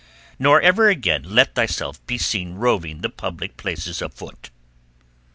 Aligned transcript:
Nor 0.39 0.59
ever 0.61 0.89
again 0.89 1.21
let 1.27 1.53
thyself 1.53 2.03
be 2.07 2.17
seen 2.17 2.55
roving 2.55 3.01
the 3.01 3.09
public 3.11 3.55
places 3.55 4.01
afoot." 4.01 4.49